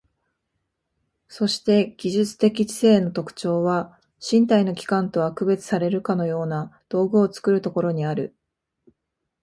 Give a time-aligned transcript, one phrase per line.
[1.27, 3.99] そして技術的知性の特徴は、
[4.31, 8.35] 身体の器官とは区別されるかような道具を作るところにある。